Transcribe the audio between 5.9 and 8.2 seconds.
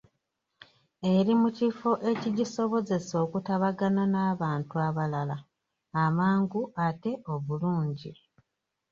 amangu ate obulungi.